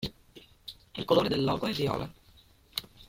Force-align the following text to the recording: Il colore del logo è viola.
Il 0.95 1.05
colore 1.05 1.27
del 1.29 1.43
logo 1.43 1.67
è 1.67 1.73
viola. 1.73 2.11